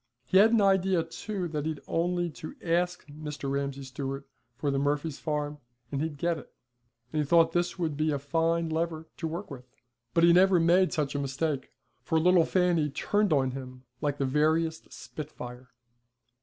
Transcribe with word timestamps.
He 0.25 0.39
had 0.39 0.51
an 0.51 0.61
idea 0.63 1.03
too 1.03 1.47
that 1.49 1.67
he'd 1.67 1.79
only 1.87 2.31
to 2.31 2.55
ask 2.63 3.05
Mr. 3.05 3.51
Ramsay 3.51 3.83
Stewart 3.83 4.27
for 4.55 4.71
the 4.71 4.79
Murphys' 4.79 5.19
farm 5.19 5.59
and 5.91 6.01
he'd 6.01 6.17
get 6.17 6.39
it, 6.39 6.51
and 7.13 7.21
he 7.21 7.23
thought 7.23 7.51
this 7.51 7.77
would 7.77 7.95
be 7.97 8.09
a 8.09 8.17
fine 8.17 8.67
lever 8.67 9.05
to 9.17 9.27
work 9.27 9.51
with. 9.51 9.67
But 10.15 10.23
he 10.23 10.33
never 10.33 10.59
made 10.59 10.91
such 10.91 11.13
a 11.13 11.19
mistake, 11.19 11.69
for 12.01 12.19
little 12.19 12.45
Fanny 12.45 12.89
turned 12.89 13.31
on 13.31 13.51
him 13.51 13.83
like 14.01 14.17
the 14.17 14.25
veriest 14.25 14.91
spitfire. 14.91 15.69